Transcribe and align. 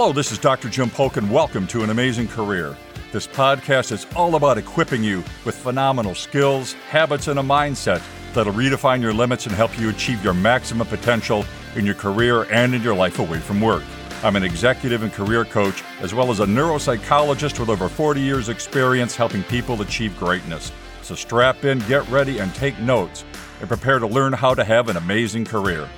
Hello, 0.00 0.12
this 0.12 0.30
is 0.30 0.38
Dr. 0.38 0.68
Jim 0.68 0.90
Polk, 0.90 1.16
and 1.16 1.28
welcome 1.28 1.66
to 1.66 1.82
An 1.82 1.90
Amazing 1.90 2.28
Career. 2.28 2.76
This 3.10 3.26
podcast 3.26 3.90
is 3.90 4.06
all 4.14 4.36
about 4.36 4.56
equipping 4.56 5.02
you 5.02 5.24
with 5.44 5.56
phenomenal 5.56 6.14
skills, 6.14 6.74
habits, 6.88 7.26
and 7.26 7.40
a 7.40 7.42
mindset 7.42 8.00
that'll 8.32 8.52
redefine 8.52 9.02
your 9.02 9.12
limits 9.12 9.46
and 9.46 9.56
help 9.56 9.76
you 9.76 9.88
achieve 9.88 10.22
your 10.22 10.34
maximum 10.34 10.86
potential 10.86 11.44
in 11.74 11.84
your 11.84 11.96
career 11.96 12.44
and 12.52 12.76
in 12.76 12.82
your 12.82 12.94
life 12.94 13.18
away 13.18 13.40
from 13.40 13.60
work. 13.60 13.82
I'm 14.22 14.36
an 14.36 14.44
executive 14.44 15.02
and 15.02 15.12
career 15.12 15.44
coach, 15.44 15.82
as 15.98 16.14
well 16.14 16.30
as 16.30 16.38
a 16.38 16.46
neuropsychologist 16.46 17.58
with 17.58 17.68
over 17.68 17.88
40 17.88 18.20
years' 18.20 18.50
experience 18.50 19.16
helping 19.16 19.42
people 19.42 19.82
achieve 19.82 20.16
greatness. 20.16 20.70
So 21.02 21.16
strap 21.16 21.64
in, 21.64 21.80
get 21.88 22.08
ready, 22.08 22.38
and 22.38 22.54
take 22.54 22.78
notes, 22.78 23.24
and 23.58 23.68
prepare 23.68 23.98
to 23.98 24.06
learn 24.06 24.32
how 24.32 24.54
to 24.54 24.62
have 24.62 24.90
an 24.90 24.96
amazing 24.96 25.44
career. 25.44 25.88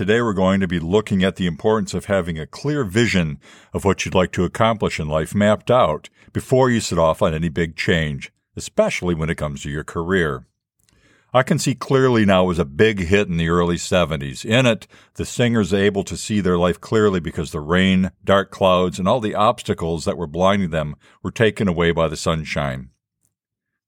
Today, 0.00 0.22
we're 0.22 0.32
going 0.32 0.60
to 0.60 0.66
be 0.66 0.78
looking 0.78 1.22
at 1.22 1.36
the 1.36 1.46
importance 1.46 1.92
of 1.92 2.06
having 2.06 2.38
a 2.38 2.46
clear 2.46 2.84
vision 2.84 3.38
of 3.74 3.84
what 3.84 4.02
you'd 4.02 4.14
like 4.14 4.32
to 4.32 4.44
accomplish 4.44 4.98
in 4.98 5.08
life 5.08 5.34
mapped 5.34 5.70
out 5.70 6.08
before 6.32 6.70
you 6.70 6.80
set 6.80 6.98
off 6.98 7.20
on 7.20 7.34
any 7.34 7.50
big 7.50 7.76
change, 7.76 8.32
especially 8.56 9.14
when 9.14 9.28
it 9.28 9.34
comes 9.34 9.62
to 9.62 9.68
your 9.68 9.84
career. 9.84 10.46
I 11.34 11.42
Can 11.42 11.58
See 11.58 11.74
Clearly 11.74 12.24
Now 12.24 12.44
was 12.44 12.58
a 12.58 12.64
big 12.64 13.00
hit 13.00 13.28
in 13.28 13.36
the 13.36 13.50
early 13.50 13.76
70s. 13.76 14.42
In 14.42 14.64
it, 14.64 14.86
the 15.16 15.26
singers 15.26 15.74
are 15.74 15.76
able 15.76 16.04
to 16.04 16.16
see 16.16 16.40
their 16.40 16.56
life 16.56 16.80
clearly 16.80 17.20
because 17.20 17.50
the 17.50 17.60
rain, 17.60 18.10
dark 18.24 18.50
clouds, 18.50 18.98
and 18.98 19.06
all 19.06 19.20
the 19.20 19.34
obstacles 19.34 20.06
that 20.06 20.16
were 20.16 20.26
blinding 20.26 20.70
them 20.70 20.96
were 21.22 21.30
taken 21.30 21.68
away 21.68 21.92
by 21.92 22.08
the 22.08 22.16
sunshine. 22.16 22.88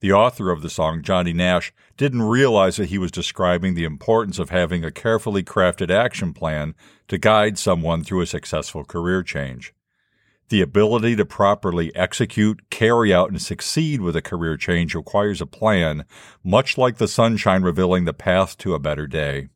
The 0.03 0.13
author 0.13 0.51
of 0.51 0.63
the 0.63 0.69
song, 0.69 1.03
Johnny 1.03 1.33
Nash, 1.33 1.73
didn't 1.97 2.23
realize 2.23 2.75
that 2.75 2.89
he 2.89 2.99
was 2.99 3.13
describing 3.13 3.75
the 3.75 3.85
importance 3.85 4.41
of 4.41 4.51
having 4.51 4.85
a 4.85 4.91
carefully 4.91 5.45
crafted 5.45 5.93
action 5.93 6.35
plan 6.35 6.75
to 7.07 7.19
guide 7.19 7.57
someone 7.57 8.03
through 8.03 8.23
a 8.23 8.27
successful 8.27 8.85
career 8.85 9.23
change. 9.23 9.73
The 10.49 10.61
ability 10.61 11.15
to 11.15 11.25
properly 11.25 11.95
execute, 11.95 12.69
carry 12.69 13.15
out, 13.15 13.31
and 13.31 13.41
succeed 13.41 14.01
with 14.01 14.17
a 14.17 14.23
career 14.23 14.57
change 14.57 14.97
requires 14.97 15.41
a 15.41 15.47
plan, 15.47 16.05
much 16.43 16.77
like 16.77 16.97
the 16.97 17.07
sunshine 17.07 17.63
revealing 17.63 18.05
the 18.05 18.13
path 18.13 18.59
to 18.59 18.75
a 18.75 18.81
better 18.81 19.07
day. 19.07 19.51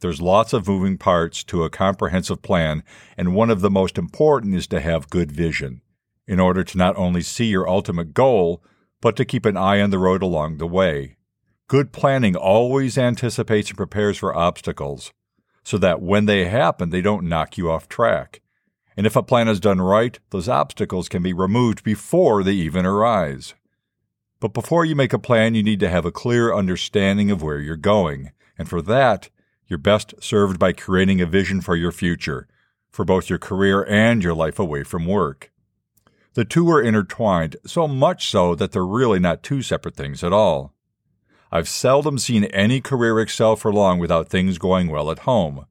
There's 0.00 0.22
lots 0.22 0.54
of 0.54 0.66
moving 0.66 0.96
parts 0.96 1.44
to 1.44 1.64
a 1.64 1.70
comprehensive 1.70 2.40
plan, 2.40 2.82
and 3.14 3.34
one 3.34 3.50
of 3.50 3.60
the 3.60 3.70
most 3.70 3.98
important 3.98 4.54
is 4.54 4.66
to 4.68 4.80
have 4.80 5.10
good 5.10 5.30
vision 5.30 5.82
in 6.26 6.40
order 6.40 6.64
to 6.64 6.78
not 6.78 6.96
only 6.96 7.20
see 7.20 7.44
your 7.44 7.68
ultimate 7.68 8.14
goal, 8.14 8.64
but 9.04 9.16
to 9.16 9.24
keep 9.26 9.44
an 9.44 9.54
eye 9.54 9.82
on 9.82 9.90
the 9.90 9.98
road 9.98 10.22
along 10.22 10.56
the 10.56 10.66
way. 10.66 11.18
Good 11.68 11.92
planning 11.92 12.34
always 12.34 12.96
anticipates 12.96 13.68
and 13.68 13.76
prepares 13.76 14.16
for 14.16 14.34
obstacles, 14.34 15.12
so 15.62 15.76
that 15.76 16.00
when 16.00 16.24
they 16.24 16.46
happen, 16.46 16.88
they 16.88 17.02
don't 17.02 17.28
knock 17.28 17.58
you 17.58 17.70
off 17.70 17.86
track. 17.86 18.40
And 18.96 19.06
if 19.06 19.14
a 19.14 19.22
plan 19.22 19.46
is 19.46 19.60
done 19.60 19.78
right, 19.78 20.18
those 20.30 20.48
obstacles 20.48 21.10
can 21.10 21.22
be 21.22 21.34
removed 21.34 21.84
before 21.84 22.42
they 22.42 22.54
even 22.54 22.86
arise. 22.86 23.52
But 24.40 24.54
before 24.54 24.86
you 24.86 24.96
make 24.96 25.12
a 25.12 25.18
plan, 25.18 25.54
you 25.54 25.62
need 25.62 25.80
to 25.80 25.90
have 25.90 26.06
a 26.06 26.10
clear 26.10 26.54
understanding 26.54 27.30
of 27.30 27.42
where 27.42 27.58
you're 27.58 27.76
going. 27.76 28.32
And 28.56 28.70
for 28.70 28.80
that, 28.80 29.28
you're 29.66 29.78
best 29.78 30.14
served 30.18 30.58
by 30.58 30.72
creating 30.72 31.20
a 31.20 31.26
vision 31.26 31.60
for 31.60 31.76
your 31.76 31.92
future, 31.92 32.48
for 32.90 33.04
both 33.04 33.28
your 33.28 33.38
career 33.38 33.84
and 33.84 34.24
your 34.24 34.34
life 34.34 34.58
away 34.58 34.82
from 34.82 35.04
work. 35.04 35.50
The 36.34 36.44
two 36.44 36.68
are 36.70 36.82
intertwined, 36.82 37.56
so 37.64 37.86
much 37.86 38.28
so 38.28 38.56
that 38.56 38.72
they're 38.72 38.84
really 38.84 39.20
not 39.20 39.44
two 39.44 39.62
separate 39.62 39.94
things 39.94 40.24
at 40.24 40.32
all. 40.32 40.74
I've 41.52 41.68
seldom 41.68 42.18
seen 42.18 42.44
any 42.46 42.80
career 42.80 43.20
excel 43.20 43.54
for 43.54 43.72
long 43.72 44.00
without 44.00 44.28
things 44.28 44.58
going 44.58 44.88
well 44.88 45.12
at 45.12 45.20
home, 45.20 45.66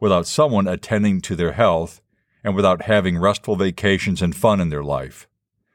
without 0.00 0.26
someone 0.26 0.66
attending 0.66 1.20
to 1.20 1.36
their 1.36 1.52
health, 1.52 2.00
and 2.42 2.56
without 2.56 2.82
having 2.82 3.16
restful 3.16 3.54
vacations 3.54 4.20
and 4.20 4.34
fun 4.34 4.60
in 4.60 4.70
their 4.70 4.82
life. 4.82 5.28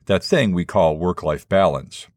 That 0.08 0.26
thing 0.26 0.52
we 0.52 0.66
call 0.66 0.98
work 0.98 1.24
life 1.24 1.48
balance. 1.48 2.08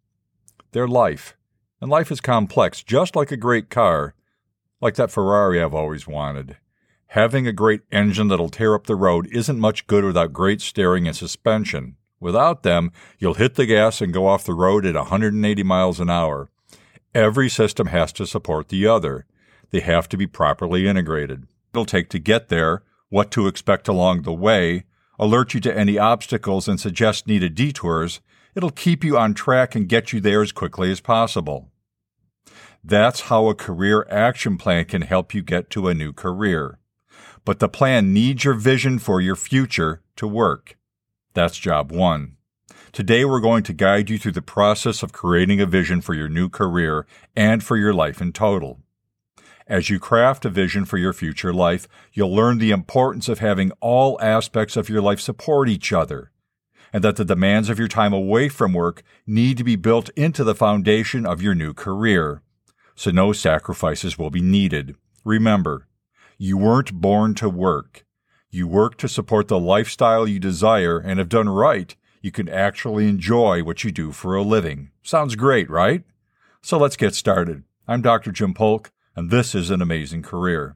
Their 0.73 0.89
life. 0.89 1.37
And 1.81 1.89
life 1.89 2.11
is 2.11 2.21
complex, 2.21 2.83
just 2.83 3.15
like 3.15 3.31
a 3.31 3.37
great 3.37 3.71
car, 3.71 4.17
like 4.81 4.97
that 4.97 5.13
Ferrari 5.13 5.63
I've 5.63 5.75
always 5.75 6.09
wanted. 6.09 6.57
Having 7.09 7.47
a 7.47 7.53
great 7.53 7.83
engine 7.93 8.27
that'll 8.27 8.49
tear 8.49 8.75
up 8.75 8.89
the 8.89 8.97
road 8.97 9.29
isn't 9.31 9.61
much 9.61 9.87
good 9.87 10.03
without 10.03 10.33
great 10.33 10.61
steering 10.61 11.07
and 11.07 11.17
suspension. 11.17 11.97
Without 12.21 12.63
them, 12.63 12.93
you'll 13.19 13.35
hit 13.35 13.55
the 13.55 13.67
gas 13.67 14.01
and 14.01 14.13
go 14.13 14.27
off 14.27 14.45
the 14.45 14.55
road 14.55 14.87
at 14.87 14.95
180 14.95 15.63
miles 15.63 16.01
an 16.01 16.11
hour. 16.11 16.51
Every 17.15 17.49
system 17.49 17.89
has 17.89 18.13
to 18.15 18.27
support 18.27 18.69
the 18.69 18.87
other. 18.87 19.27
They 19.71 19.81
have 19.81 20.09
to 20.11 20.17
be 20.17 20.27
properly 20.27 20.87
integrated. 20.87 21.47
It'll 21.73 21.85
take 21.85 22.09
to 22.11 22.19
get 22.19 22.49
there, 22.49 22.83
what 23.09 23.31
to 23.33 23.47
expect 23.47 23.89
along 23.89 24.23
the 24.23 24.33
way, 24.33 24.85
alert 25.19 25.55
you 25.55 25.61
to 25.61 25.77
any 25.77 25.99
obstacles 25.99 26.69
and 26.69 26.81
suggest 26.81 27.27
needed 27.27 27.55
detours. 27.55 28.21
It'll 28.55 28.71
keep 28.71 29.05
you 29.05 29.19
on 29.19 29.35
track 29.35 29.75
and 29.75 29.89
get 29.89 30.13
you 30.13 30.21
there 30.21 30.43
as 30.43 30.53
quickly 30.53 30.91
as 30.91 31.01
possible. 31.01 31.71
That's 32.83 33.23
how 33.23 33.49
a 33.49 33.55
career 33.55 34.07
action 34.09 34.57
plan 34.57 34.85
can 34.85 35.03
help 35.03 35.35
you 35.35 35.43
get 35.43 35.71
to 35.71 35.89
a 35.89 35.95
new 35.95 36.13
career. 36.13 36.79
But 37.45 37.59
the 37.59 37.69
plan 37.69 38.13
needs 38.13 38.45
your 38.45 38.55
vision 38.55 38.99
for 38.99 39.21
your 39.21 39.37
future 39.37 40.03
to 40.17 40.27
work. 40.27 40.77
That's 41.37 41.59
job 41.59 41.93
one. 41.93 42.39
Today, 42.93 43.27
we're 43.27 43.41
going 43.41 43.63
to 43.65 43.75
guide 43.75 44.09
you 44.09 44.17
through 44.17 44.33
the 44.33 44.41
process 44.41 45.03
of 45.03 45.13
creating 45.13 45.61
a 45.61 45.67
vision 45.67 46.01
for 46.01 46.15
your 46.15 46.31
new 46.31 46.49
career 46.49 47.07
and 47.37 47.63
for 47.63 47.77
your 47.77 47.93
life 47.93 48.23
in 48.23 48.33
total. 48.33 48.81
As 49.67 49.91
you 49.91 49.99
craft 49.99 50.47
a 50.47 50.49
vision 50.49 50.87
for 50.87 50.97
your 50.97 51.13
future 51.13 51.53
life, 51.53 51.89
you'll 52.15 52.35
learn 52.35 52.57
the 52.57 52.71
importance 52.71 53.29
of 53.29 53.41
having 53.41 53.71
all 53.83 54.19
aspects 54.23 54.79
of 54.79 54.89
your 54.89 55.03
life 55.03 55.21
support 55.21 55.69
each 55.69 55.93
other, 55.93 56.31
and 56.91 57.05
that 57.05 57.17
the 57.17 57.25
demands 57.27 57.69
of 57.69 57.79
your 57.79 57.87
time 57.87 58.15
away 58.15 58.49
from 58.49 58.73
work 58.73 59.03
need 59.27 59.59
to 59.59 59.65
be 59.65 59.77
built 59.77 60.09
into 60.17 60.43
the 60.43 60.55
foundation 60.55 61.27
of 61.27 61.43
your 61.43 61.55
new 61.55 61.75
career. 61.75 62.41
So 62.95 63.11
no 63.11 63.35
sacrifices 63.35 64.17
will 64.17 64.31
be 64.31 64.41
needed. 64.41 64.97
Remember, 65.23 65.87
you 66.39 66.57
weren't 66.57 66.95
born 66.95 67.35
to 67.35 67.51
work. 67.51 68.06
You 68.57 68.67
work 68.67 68.97
to 68.99 69.07
support 69.07 69.49
the 69.49 69.61
lifestyle 69.61 70.27
you 70.27 70.39
desire, 70.39 70.99
and 70.99 71.21
if 71.21 71.29
done 71.29 71.47
right, 71.47 71.95
you 72.23 72.31
can 72.31 72.49
actually 72.49 73.07
enjoy 73.07 73.63
what 73.63 73.85
you 73.85 73.93
do 73.93 74.13
for 74.13 74.35
a 74.35 74.41
living. 74.41 74.93
Sounds 75.03 75.35
great, 75.35 75.69
right? 75.69 76.05
So 76.63 76.79
let's 76.79 76.97
get 76.97 77.15
started. 77.15 77.65
I'm 77.87 78.01
Dr. 78.01 78.33
Jim 78.33 78.55
Polk, 78.55 78.93
and 79.15 79.31
this 79.31 79.55
is 79.55 79.69
an 79.69 79.83
amazing 79.83 80.23
career. 80.23 80.75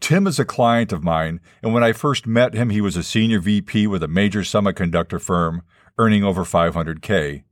Tim 0.00 0.26
is 0.26 0.40
a 0.40 0.44
client 0.44 0.90
of 0.92 1.04
mine, 1.04 1.38
and 1.62 1.72
when 1.72 1.84
I 1.84 1.92
first 1.92 2.26
met 2.26 2.54
him, 2.54 2.70
he 2.70 2.80
was 2.80 2.96
a 2.96 3.04
senior 3.04 3.38
VP 3.38 3.86
with 3.86 4.02
a 4.02 4.08
major 4.08 4.40
semiconductor 4.40 5.20
firm, 5.22 5.62
earning 5.98 6.24
over 6.24 6.42
500K. 6.42 7.44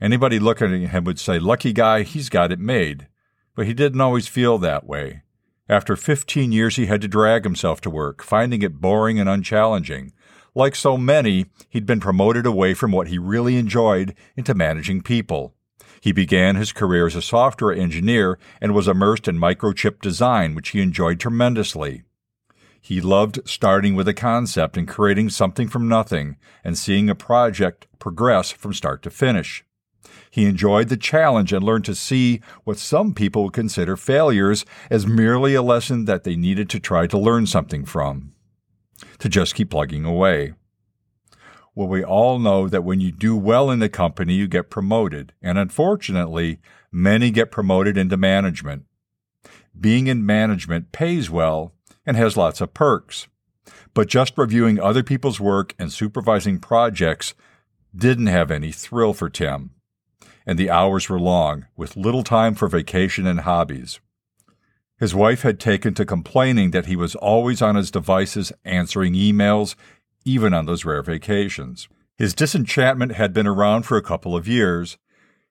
Anybody 0.00 0.40
looking 0.40 0.82
at 0.86 0.90
him 0.90 1.04
would 1.04 1.20
say, 1.20 1.38
Lucky 1.38 1.72
guy, 1.72 2.02
he's 2.02 2.28
got 2.28 2.50
it 2.50 2.58
made. 2.58 3.06
But 3.54 3.68
he 3.68 3.72
didn't 3.72 4.00
always 4.00 4.26
feel 4.26 4.58
that 4.58 4.84
way. 4.84 5.22
After 5.68 5.96
15 5.96 6.52
years, 6.52 6.76
he 6.76 6.86
had 6.86 7.00
to 7.02 7.08
drag 7.08 7.44
himself 7.44 7.80
to 7.82 7.90
work, 7.90 8.22
finding 8.22 8.62
it 8.62 8.80
boring 8.80 9.20
and 9.20 9.28
unchallenging. 9.28 10.12
Like 10.54 10.74
so 10.74 10.98
many, 10.98 11.46
he'd 11.68 11.86
been 11.86 12.00
promoted 12.00 12.44
away 12.46 12.74
from 12.74 12.92
what 12.92 13.08
he 13.08 13.18
really 13.18 13.56
enjoyed 13.56 14.14
into 14.36 14.54
managing 14.54 15.02
people. 15.02 15.54
He 16.00 16.12
began 16.12 16.56
his 16.56 16.72
career 16.72 17.06
as 17.06 17.14
a 17.14 17.22
software 17.22 17.72
engineer 17.72 18.38
and 18.60 18.74
was 18.74 18.88
immersed 18.88 19.28
in 19.28 19.38
microchip 19.38 20.00
design, 20.00 20.54
which 20.54 20.70
he 20.70 20.80
enjoyed 20.80 21.20
tremendously. 21.20 22.02
He 22.80 23.00
loved 23.00 23.38
starting 23.44 23.94
with 23.94 24.08
a 24.08 24.14
concept 24.14 24.76
and 24.76 24.88
creating 24.88 25.30
something 25.30 25.68
from 25.68 25.88
nothing 25.88 26.36
and 26.64 26.76
seeing 26.76 27.08
a 27.08 27.14
project 27.14 27.86
progress 28.00 28.50
from 28.50 28.74
start 28.74 29.02
to 29.04 29.10
finish. 29.10 29.64
He 30.32 30.46
enjoyed 30.46 30.88
the 30.88 30.96
challenge 30.96 31.52
and 31.52 31.62
learned 31.62 31.84
to 31.84 31.94
see 31.94 32.40
what 32.64 32.78
some 32.78 33.12
people 33.12 33.44
would 33.44 33.52
consider 33.52 33.98
failures 33.98 34.64
as 34.88 35.06
merely 35.06 35.54
a 35.54 35.60
lesson 35.60 36.06
that 36.06 36.24
they 36.24 36.36
needed 36.36 36.70
to 36.70 36.80
try 36.80 37.06
to 37.08 37.18
learn 37.18 37.44
something 37.46 37.84
from, 37.84 38.32
to 39.18 39.28
just 39.28 39.54
keep 39.54 39.68
plugging 39.68 40.06
away. 40.06 40.54
Well, 41.74 41.86
we 41.86 42.02
all 42.02 42.38
know 42.38 42.66
that 42.66 42.82
when 42.82 42.98
you 42.98 43.12
do 43.12 43.36
well 43.36 43.70
in 43.70 43.80
the 43.80 43.90
company, 43.90 44.32
you 44.32 44.48
get 44.48 44.70
promoted. 44.70 45.34
And 45.42 45.58
unfortunately, 45.58 46.60
many 46.90 47.30
get 47.30 47.50
promoted 47.50 47.98
into 47.98 48.16
management. 48.16 48.86
Being 49.78 50.06
in 50.06 50.24
management 50.24 50.92
pays 50.92 51.28
well 51.28 51.74
and 52.06 52.16
has 52.16 52.38
lots 52.38 52.62
of 52.62 52.72
perks. 52.72 53.28
But 53.92 54.08
just 54.08 54.38
reviewing 54.38 54.80
other 54.80 55.02
people's 55.02 55.40
work 55.40 55.74
and 55.78 55.92
supervising 55.92 56.58
projects 56.58 57.34
didn't 57.94 58.28
have 58.28 58.50
any 58.50 58.72
thrill 58.72 59.12
for 59.12 59.28
Tim 59.28 59.72
and 60.46 60.58
the 60.58 60.70
hours 60.70 61.08
were 61.08 61.20
long, 61.20 61.66
with 61.76 61.96
little 61.96 62.22
time 62.22 62.54
for 62.54 62.68
vacation 62.68 63.26
and 63.26 63.40
hobbies. 63.40 64.00
His 64.98 65.14
wife 65.14 65.42
had 65.42 65.58
taken 65.58 65.94
to 65.94 66.04
complaining 66.04 66.70
that 66.70 66.86
he 66.86 66.96
was 66.96 67.14
always 67.16 67.60
on 67.60 67.74
his 67.74 67.90
devices 67.90 68.52
answering 68.64 69.14
emails, 69.14 69.74
even 70.24 70.54
on 70.54 70.66
those 70.66 70.84
rare 70.84 71.02
vacations. 71.02 71.88
His 72.16 72.34
disenchantment 72.34 73.12
had 73.12 73.32
been 73.32 73.46
around 73.46 73.82
for 73.82 73.96
a 73.96 74.02
couple 74.02 74.36
of 74.36 74.46
years. 74.46 74.98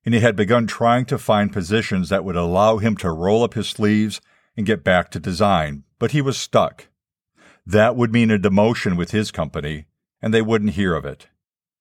and 0.05 0.15
he 0.15 0.21
had 0.21 0.35
begun 0.35 0.67
trying 0.67 1.05
to 1.05 1.17
find 1.17 1.53
positions 1.53 2.09
that 2.09 2.25
would 2.25 2.35
allow 2.35 2.77
him 2.77 2.97
to 2.97 3.11
roll 3.11 3.43
up 3.43 3.53
his 3.53 3.69
sleeves 3.69 4.19
and 4.57 4.65
get 4.65 4.83
back 4.83 5.11
to 5.11 5.19
design, 5.19 5.83
but 5.99 6.11
he 6.11 6.21
was 6.21 6.37
stuck. 6.37 6.87
That 7.65 7.95
would 7.95 8.11
mean 8.11 8.31
a 8.31 8.39
demotion 8.39 8.97
with 8.97 9.11
his 9.11 9.31
company, 9.31 9.85
and 10.21 10.33
they 10.33 10.41
wouldn't 10.41 10.71
hear 10.71 10.95
of 10.95 11.05
it. 11.05 11.27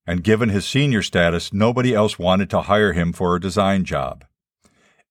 And 0.06 0.25
given 0.25 0.49
his 0.49 0.67
senior 0.67 1.02
status, 1.02 1.52
nobody 1.52 1.94
else 1.94 2.19
wanted 2.19 2.50
to 2.50 2.62
hire 2.62 2.93
him 2.93 3.12
for 3.12 3.37
a 3.37 3.41
design 3.41 3.85
job. 3.85 4.25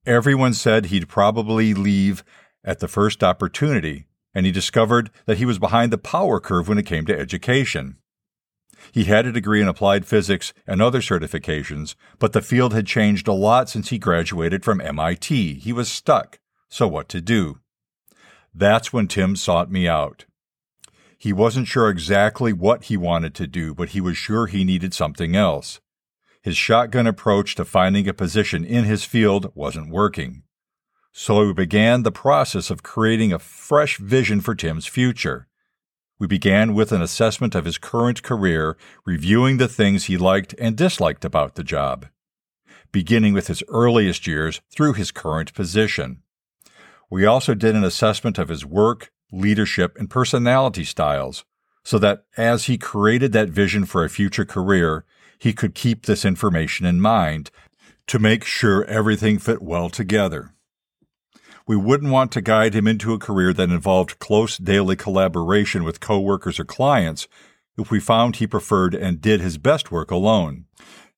Everyone 0.05 0.53
said 0.53 0.85
he'd 0.87 1.07
probably 1.07 1.73
leave 1.73 2.23
at 2.63 2.79
the 2.79 2.87
first 2.87 3.23
opportunity, 3.23 4.05
and 4.33 4.45
he 4.45 4.51
discovered 4.51 5.11
that 5.25 5.37
he 5.37 5.45
was 5.45 5.59
behind 5.59 5.91
the 5.91 5.97
power 5.97 6.39
curve 6.39 6.67
when 6.67 6.77
it 6.77 6.85
came 6.85 7.05
to 7.05 7.17
education. 7.17 7.97
He 8.91 9.05
had 9.05 9.25
a 9.25 9.31
degree 9.31 9.61
in 9.61 9.67
applied 9.67 10.05
physics 10.05 10.53
and 10.65 10.81
other 10.81 11.01
certifications, 11.01 11.95
but 12.17 12.33
the 12.33 12.41
field 12.41 12.73
had 12.73 12.87
changed 12.87 13.27
a 13.27 13.33
lot 13.33 13.69
since 13.69 13.89
he 13.89 13.99
graduated 13.99 14.63
from 14.63 14.81
MIT. 14.81 15.55
He 15.55 15.73
was 15.73 15.91
stuck. 15.91 16.39
So 16.69 16.87
what 16.87 17.09
to 17.09 17.21
do? 17.21 17.59
That's 18.53 18.91
when 18.91 19.07
Tim 19.07 19.35
sought 19.35 19.71
me 19.71 19.87
out. 19.87 20.25
He 21.19 21.33
wasn't 21.33 21.67
sure 21.67 21.89
exactly 21.89 22.53
what 22.53 22.85
he 22.85 22.95
wanted 22.95 23.35
to 23.35 23.45
do, 23.45 23.75
but 23.75 23.89
he 23.89 23.99
was 23.99 24.17
sure 24.17 24.47
he 24.47 24.63
needed 24.63 24.93
something 24.93 25.35
else. 25.35 25.81
His 26.41 26.55
shotgun 26.55 27.05
approach 27.05 27.55
to 27.55 27.65
finding 27.65 28.07
a 28.07 28.13
position 28.13 28.63
in 28.63 28.85
his 28.85 29.03
field 29.03 29.51
wasn't 29.53 29.91
working. 29.91 30.43
So 31.11 31.45
we 31.45 31.53
began 31.53 32.03
the 32.03 32.11
process 32.13 32.69
of 32.69 32.83
creating 32.83 33.33
a 33.33 33.39
fresh 33.39 33.97
vision 33.97 34.39
for 34.39 34.55
Tim's 34.55 34.85
future. 34.85 35.47
We 36.19 36.27
began 36.27 36.73
with 36.73 36.93
an 36.93 37.01
assessment 37.01 37.53
of 37.53 37.65
his 37.65 37.77
current 37.77 38.23
career, 38.23 38.77
reviewing 39.05 39.57
the 39.57 39.67
things 39.67 40.05
he 40.05 40.17
liked 40.17 40.55
and 40.57 40.77
disliked 40.77 41.25
about 41.25 41.55
the 41.55 41.63
job, 41.65 42.05
beginning 42.93 43.33
with 43.33 43.47
his 43.47 43.61
earliest 43.67 44.25
years 44.25 44.61
through 44.71 44.93
his 44.93 45.11
current 45.11 45.53
position. 45.53 46.23
We 47.09 47.25
also 47.25 47.55
did 47.55 47.75
an 47.75 47.83
assessment 47.83 48.37
of 48.37 48.47
his 48.47 48.65
work, 48.65 49.11
leadership, 49.31 49.97
and 49.97 50.09
personality 50.09 50.83
styles, 50.83 51.45
so 51.83 51.97
that 51.99 52.25
as 52.37 52.65
he 52.65 52.77
created 52.77 53.31
that 53.31 53.49
vision 53.49 53.85
for 53.85 54.03
a 54.03 54.09
future 54.09 54.45
career, 54.45 55.05
he 55.37 55.53
could 55.53 55.73
keep 55.73 56.05
this 56.05 56.25
information 56.25 56.85
in 56.85 56.99
mind 56.99 57.51
to 58.07 58.19
make 58.19 58.43
sure 58.43 58.83
everything 58.85 59.37
fit 59.39 59.61
well 59.61 59.89
together. 59.89 60.53
We 61.67 61.75
wouldn't 61.75 62.11
want 62.11 62.31
to 62.31 62.41
guide 62.41 62.73
him 62.73 62.87
into 62.87 63.13
a 63.13 63.19
career 63.19 63.53
that 63.53 63.69
involved 63.69 64.17
close 64.17 64.57
daily 64.57 64.95
collaboration 64.95 65.83
with 65.83 65.99
coworkers 65.99 66.59
or 66.59 66.65
clients 66.65 67.27
if 67.77 67.91
we 67.91 67.99
found 67.99 68.35
he 68.35 68.47
preferred 68.47 68.95
and 68.95 69.21
did 69.21 69.39
his 69.39 69.57
best 69.57 69.91
work 69.91 70.09
alone. 70.09 70.65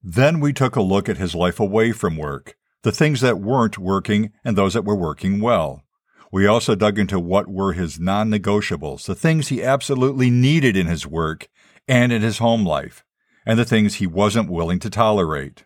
Then 0.03 0.39
we 0.39 0.51
took 0.51 0.75
a 0.75 0.81
look 0.81 1.07
at 1.07 1.17
his 1.17 1.33
life 1.33 1.59
away 1.59 1.91
from 1.91 2.17
work, 2.17 2.57
the 2.83 2.91
things 2.91 3.21
that 3.21 3.39
weren't 3.39 3.77
working 3.77 4.31
and 4.43 4.57
those 4.57 4.73
that 4.73 4.85
were 4.85 4.95
working 4.95 5.39
well. 5.39 5.83
We 6.31 6.47
also 6.47 6.75
dug 6.75 6.97
into 6.97 7.19
what 7.19 7.49
were 7.49 7.73
his 7.73 7.99
non 7.99 8.29
negotiables, 8.29 9.05
the 9.05 9.15
things 9.15 9.49
he 9.49 9.61
absolutely 9.61 10.29
needed 10.29 10.77
in 10.77 10.87
his 10.87 11.05
work 11.05 11.49
and 11.89 12.13
in 12.13 12.21
his 12.21 12.37
home 12.37 12.65
life, 12.65 13.03
and 13.45 13.59
the 13.59 13.65
things 13.65 13.95
he 13.95 14.07
wasn't 14.07 14.49
willing 14.49 14.79
to 14.79 14.89
tolerate. 14.89 15.65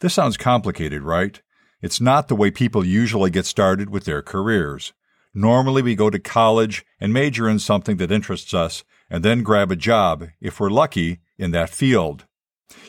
This 0.00 0.14
sounds 0.14 0.38
complicated, 0.38 1.02
right? 1.02 1.42
It's 1.82 2.00
not 2.00 2.28
the 2.28 2.36
way 2.36 2.50
people 2.50 2.86
usually 2.86 3.30
get 3.30 3.44
started 3.44 3.90
with 3.90 4.04
their 4.04 4.22
careers. 4.22 4.94
Normally, 5.34 5.82
we 5.82 5.94
go 5.94 6.08
to 6.08 6.18
college 6.18 6.86
and 6.98 7.12
major 7.12 7.48
in 7.48 7.58
something 7.58 7.98
that 7.98 8.12
interests 8.12 8.54
us 8.54 8.84
and 9.10 9.22
then 9.22 9.42
grab 9.42 9.70
a 9.70 9.76
job, 9.76 10.28
if 10.40 10.58
we're 10.58 10.70
lucky, 10.70 11.20
in 11.36 11.50
that 11.50 11.70
field. 11.70 12.24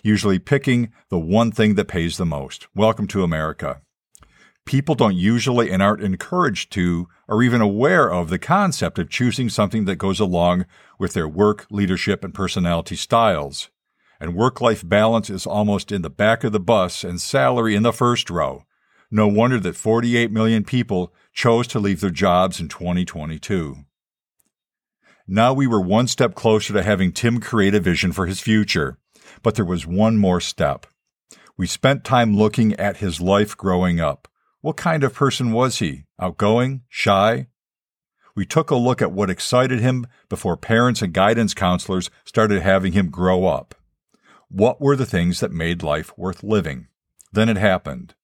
Usually 0.03 0.39
picking 0.39 0.93
the 1.09 1.19
one 1.19 1.51
thing 1.51 1.75
that 1.75 1.89
pays 1.89 2.15
the 2.15 2.25
most. 2.25 2.67
Welcome 2.73 3.07
to 3.07 3.23
America. 3.23 3.81
People 4.65 4.95
don't 4.95 5.15
usually 5.15 5.69
and 5.69 5.81
aren't 5.83 6.03
encouraged 6.03 6.71
to 6.73 7.07
or 7.27 7.43
even 7.43 7.61
aware 7.61 8.11
of 8.11 8.29
the 8.29 8.39
concept 8.39 8.97
of 8.97 9.09
choosing 9.09 9.49
something 9.49 9.85
that 9.85 9.97
goes 9.97 10.19
along 10.19 10.65
with 10.97 11.13
their 11.13 11.27
work, 11.27 11.65
leadership, 11.69 12.23
and 12.23 12.33
personality 12.33 12.95
styles. 12.95 13.69
And 14.19 14.35
work 14.35 14.61
life 14.61 14.87
balance 14.87 15.29
is 15.29 15.45
almost 15.45 15.91
in 15.91 16.01
the 16.01 16.09
back 16.09 16.43
of 16.45 16.53
the 16.53 16.59
bus 16.59 17.03
and 17.03 17.19
salary 17.19 17.75
in 17.75 17.83
the 17.83 17.91
first 17.91 18.29
row. 18.29 18.63
No 19.11 19.27
wonder 19.27 19.59
that 19.59 19.75
48 19.75 20.31
million 20.31 20.63
people 20.63 21.13
chose 21.33 21.67
to 21.67 21.79
leave 21.79 21.99
their 21.99 22.09
jobs 22.09 22.59
in 22.59 22.69
2022. 22.69 23.85
Now 25.27 25.53
we 25.53 25.67
were 25.67 25.81
one 25.81 26.07
step 26.07 26.35
closer 26.35 26.73
to 26.73 26.83
having 26.83 27.11
Tim 27.11 27.39
create 27.39 27.75
a 27.75 27.79
vision 27.79 28.11
for 28.11 28.25
his 28.25 28.39
future, 28.39 28.97
but 29.41 29.55
there 29.55 29.65
was 29.65 29.85
one 29.85 30.17
more 30.17 30.41
step. 30.41 30.85
We 31.55 31.67
spent 31.67 32.03
time 32.03 32.35
looking 32.35 32.73
at 32.73 32.97
his 32.97 33.21
life 33.21 33.55
growing 33.55 33.99
up. 33.99 34.27
What 34.63 34.77
kind 34.77 35.03
of 35.03 35.13
person 35.13 35.51
was 35.51 35.79
he? 35.79 36.05
Outgoing? 36.17 36.83
Shy? 36.87 37.47
We 38.33 38.45
took 38.45 38.71
a 38.71 38.75
look 38.75 39.01
at 39.01 39.11
what 39.11 39.29
excited 39.29 39.81
him 39.81 40.07
before 40.29 40.55
parents 40.55 41.01
and 41.01 41.13
guidance 41.13 41.53
counselors 41.53 42.09
started 42.23 42.61
having 42.61 42.93
him 42.93 43.09
grow 43.09 43.45
up. 43.45 43.75
What 44.47 44.79
were 44.79 44.95
the 44.95 45.05
things 45.05 45.41
that 45.41 45.51
made 45.51 45.83
life 45.83 46.17
worth 46.17 46.43
living? 46.43 46.87
Then 47.33 47.49
it 47.49 47.57
happened. 47.57 48.15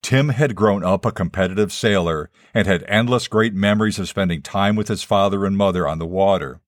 Tim 0.00 0.30
had 0.30 0.54
grown 0.54 0.82
up 0.82 1.04
a 1.04 1.12
competitive 1.12 1.70
sailor 1.70 2.30
and 2.54 2.66
had 2.66 2.82
endless 2.88 3.28
great 3.28 3.52
memories 3.52 3.98
of 3.98 4.08
spending 4.08 4.40
time 4.40 4.76
with 4.76 4.88
his 4.88 5.02
father 5.02 5.44
and 5.44 5.58
mother 5.58 5.86
on 5.86 5.98
the 5.98 6.06
water. 6.06 6.62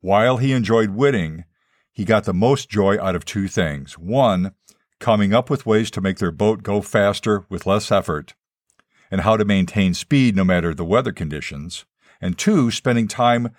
While 0.00 0.38
he 0.38 0.52
enjoyed 0.52 0.92
winning, 0.92 1.44
he 1.92 2.06
got 2.06 2.24
the 2.24 2.32
most 2.32 2.70
joy 2.70 2.98
out 2.98 3.14
of 3.14 3.26
two 3.26 3.46
things. 3.46 3.98
One, 3.98 4.54
coming 5.02 5.34
up 5.34 5.50
with 5.50 5.66
ways 5.66 5.90
to 5.90 6.00
make 6.00 6.18
their 6.18 6.30
boat 6.30 6.62
go 6.62 6.80
faster 6.80 7.44
with 7.50 7.66
less 7.66 7.90
effort, 7.90 8.34
and 9.10 9.22
how 9.22 9.36
to 9.36 9.44
maintain 9.44 9.92
speed 9.92 10.34
no 10.34 10.44
matter 10.44 10.72
the 10.72 10.84
weather 10.84 11.12
conditions. 11.12 11.84
And 12.20 12.38
two, 12.38 12.70
spending 12.70 13.08
time 13.08 13.50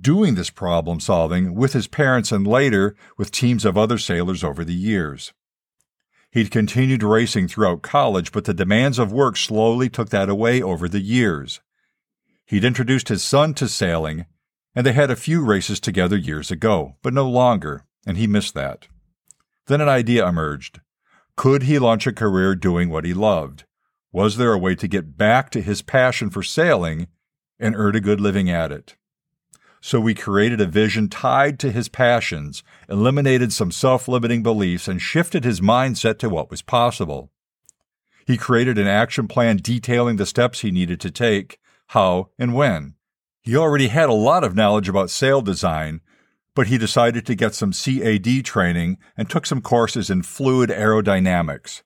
doing 0.00 0.34
this 0.34 0.50
problem 0.50 1.00
solving 1.00 1.54
with 1.54 1.72
his 1.72 1.86
parents 1.86 2.32
and 2.32 2.46
later 2.46 2.96
with 3.16 3.30
teams 3.30 3.64
of 3.64 3.78
other 3.78 3.98
sailors 3.98 4.42
over 4.42 4.64
the 4.64 4.74
years. 4.74 5.32
He'd 6.32 6.50
continued 6.50 7.02
racing 7.02 7.48
throughout 7.48 7.82
college, 7.82 8.32
but 8.32 8.44
the 8.44 8.52
demands 8.52 8.98
of 8.98 9.12
work 9.12 9.36
slowly 9.36 9.88
took 9.88 10.10
that 10.10 10.28
away 10.28 10.60
over 10.60 10.88
the 10.88 11.00
years. 11.00 11.60
He'd 12.46 12.64
introduced 12.64 13.08
his 13.08 13.22
son 13.22 13.54
to 13.54 13.68
sailing, 13.68 14.26
and 14.74 14.84
they 14.84 14.92
had 14.92 15.10
a 15.10 15.16
few 15.16 15.44
races 15.44 15.78
together 15.78 16.16
years 16.16 16.50
ago, 16.50 16.96
but 17.00 17.14
no 17.14 17.28
longer, 17.28 17.84
and 18.06 18.16
he 18.16 18.26
missed 18.26 18.54
that. 18.54 18.88
Then 19.70 19.80
an 19.80 19.88
idea 19.88 20.26
emerged. 20.26 20.80
Could 21.36 21.62
he 21.62 21.78
launch 21.78 22.04
a 22.04 22.12
career 22.12 22.56
doing 22.56 22.90
what 22.90 23.04
he 23.04 23.14
loved? 23.14 23.66
Was 24.10 24.36
there 24.36 24.52
a 24.52 24.58
way 24.58 24.74
to 24.74 24.88
get 24.88 25.16
back 25.16 25.48
to 25.50 25.62
his 25.62 25.80
passion 25.80 26.28
for 26.28 26.42
sailing 26.42 27.06
and 27.56 27.76
earn 27.76 27.94
a 27.94 28.00
good 28.00 28.20
living 28.20 28.50
at 28.50 28.72
it? 28.72 28.96
So 29.80 30.00
we 30.00 30.12
created 30.12 30.60
a 30.60 30.66
vision 30.66 31.08
tied 31.08 31.60
to 31.60 31.70
his 31.70 31.88
passions, 31.88 32.64
eliminated 32.88 33.52
some 33.52 33.70
self 33.70 34.08
limiting 34.08 34.42
beliefs, 34.42 34.88
and 34.88 35.00
shifted 35.00 35.44
his 35.44 35.60
mindset 35.60 36.18
to 36.18 36.28
what 36.28 36.50
was 36.50 36.62
possible. 36.62 37.30
He 38.26 38.36
created 38.36 38.76
an 38.76 38.88
action 38.88 39.28
plan 39.28 39.58
detailing 39.58 40.16
the 40.16 40.26
steps 40.26 40.62
he 40.62 40.72
needed 40.72 41.00
to 41.02 41.12
take, 41.12 41.60
how, 41.90 42.30
and 42.40 42.54
when. 42.54 42.96
He 43.40 43.56
already 43.56 43.86
had 43.86 44.08
a 44.08 44.14
lot 44.14 44.42
of 44.42 44.56
knowledge 44.56 44.88
about 44.88 45.10
sail 45.10 45.40
design, 45.42 46.00
but 46.54 46.66
he 46.66 46.78
decided 46.78 47.26
to 47.26 47.34
get 47.34 47.54
some 47.54 47.72
CAD 47.72 48.44
training 48.44 48.98
and 49.16 49.28
took 49.28 49.46
some 49.46 49.60
courses 49.60 50.10
in 50.10 50.22
fluid 50.22 50.70
aerodynamics. 50.70 51.82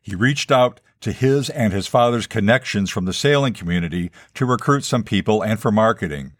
He 0.00 0.14
reached 0.14 0.50
out 0.50 0.80
to 1.00 1.12
his 1.12 1.48
and 1.50 1.72
his 1.72 1.86
father's 1.86 2.26
connections 2.26 2.90
from 2.90 3.06
the 3.06 3.12
sailing 3.12 3.54
community 3.54 4.10
to 4.34 4.44
recruit 4.44 4.84
some 4.84 5.02
people 5.02 5.42
and 5.42 5.58
for 5.58 5.72
marketing 5.72 6.32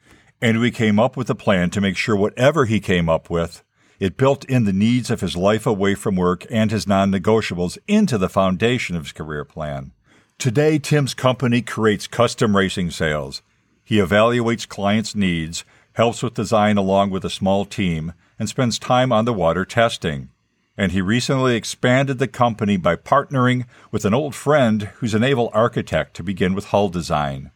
and 0.43 0.61
we 0.61 0.71
came 0.71 0.99
up 0.99 1.17
with 1.17 1.29
a 1.29 1.35
plan 1.35 1.71
to 1.71 1.81
make 1.81 1.97
sure 1.97 2.17
whatever 2.17 2.65
he 2.65 2.81
came 2.81 3.09
up 3.09 3.29
with, 3.29 3.63
it 3.99 4.17
built 4.17 4.45
in 4.47 4.65
the 4.65 4.73
needs 4.73 5.11
of 5.11 5.21
his 5.21 5.37
life 5.37 5.67
away 5.67 5.95
from 5.95 6.17
work 6.17 6.47
and 6.51 6.71
his 6.71 6.87
non 6.87 7.13
negotiables 7.13 7.77
into 7.87 8.17
the 8.17 8.29
foundation 8.29 8.97
of 8.97 9.05
his 9.05 9.13
career 9.13 9.45
plan. 9.45 9.93
Today, 10.39 10.79
Tim's 10.79 11.13
company 11.13 11.61
creates 11.61 12.07
custom 12.07 12.57
racing 12.57 12.91
sails. 12.93 13.43
He 13.85 13.97
evaluates 13.97 14.67
clients' 14.67 15.15
needs, 15.15 15.65
helps 15.95 16.23
with 16.23 16.35
design 16.35 16.77
along 16.77 17.11
with 17.11 17.25
a 17.25 17.31
small 17.31 17.65
team, 17.65 18.13
and 18.39 18.49
spends 18.49 18.79
time 18.79 19.13
on 19.13 19.25
the 19.25 19.33
water 19.33 19.65
testing. 19.65 20.29
And 20.77 20.93
he 20.93 21.01
recently 21.01 21.57
expanded 21.57 22.19
the 22.19 22.29
company 22.29 22.77
by 22.77 22.97
partnering 22.97 23.67
with 23.91 24.05
an 24.05 24.15
old 24.15 24.35
friend 24.35 24.85
who's 24.97 25.15
a 25.15 25.19
naval 25.19 25.51
architect 25.53 26.15
to 26.17 26.23
begin 26.23 26.55
with 26.55 26.67
hull 26.67 26.89
design 26.89 27.51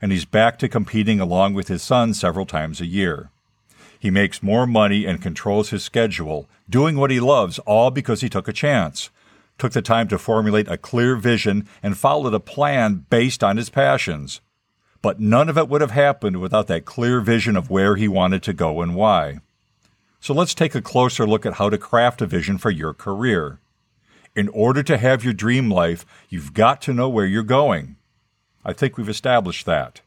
and 0.00 0.12
he's 0.12 0.24
back 0.24 0.58
to 0.58 0.68
competing 0.68 1.20
along 1.20 1.54
with 1.54 1.68
his 1.68 1.82
son 1.82 2.14
several 2.14 2.46
times 2.46 2.80
a 2.80 2.86
year. 2.86 3.30
He 3.98 4.10
makes 4.10 4.42
more 4.42 4.66
money 4.66 5.06
and 5.06 5.22
controls 5.22 5.70
his 5.70 5.82
schedule, 5.82 6.48
doing 6.68 6.96
what 6.96 7.10
he 7.10 7.18
loves, 7.18 7.58
all 7.60 7.90
because 7.90 8.20
he 8.20 8.28
took 8.28 8.46
a 8.46 8.52
chance, 8.52 9.10
took 9.58 9.72
the 9.72 9.82
time 9.82 10.06
to 10.08 10.18
formulate 10.18 10.68
a 10.68 10.76
clear 10.76 11.16
vision, 11.16 11.66
and 11.82 11.96
followed 11.96 12.34
a 12.34 12.40
plan 12.40 13.06
based 13.08 13.42
on 13.42 13.56
his 13.56 13.70
passions. 13.70 14.40
But 15.02 15.20
none 15.20 15.48
of 15.48 15.58
it 15.58 15.68
would 15.68 15.80
have 15.80 15.90
happened 15.90 16.40
without 16.40 16.66
that 16.68 16.84
clear 16.84 17.20
vision 17.20 17.56
of 17.56 17.70
where 17.70 17.96
he 17.96 18.08
wanted 18.08 18.42
to 18.44 18.52
go 18.52 18.80
and 18.82 18.94
why. 18.94 19.40
So 20.20 20.34
let's 20.34 20.54
take 20.54 20.74
a 20.74 20.82
closer 20.82 21.26
look 21.26 21.46
at 21.46 21.54
how 21.54 21.70
to 21.70 21.78
craft 21.78 22.22
a 22.22 22.26
vision 22.26 22.58
for 22.58 22.70
your 22.70 22.92
career. 22.92 23.60
In 24.34 24.48
order 24.48 24.82
to 24.82 24.98
have 24.98 25.24
your 25.24 25.32
dream 25.32 25.70
life, 25.70 26.04
you've 26.28 26.52
got 26.52 26.82
to 26.82 26.92
know 26.92 27.08
where 27.08 27.24
you're 27.24 27.42
going. 27.42 27.96
I 28.64 28.72
think 28.72 28.96
we've 28.96 29.08
established 29.08 29.66
that. 29.66 30.00